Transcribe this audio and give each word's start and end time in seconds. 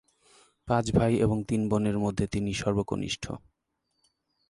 পাঁচ 0.67 0.85
ভাই 0.91 1.13
এবং 1.15 1.37
তিন 1.43 1.61
বোনের 1.69 1.97
মধ্যে 1.99 2.25
তিনি 2.27 2.51
সর্বকনিষ্ঠ। 2.53 3.23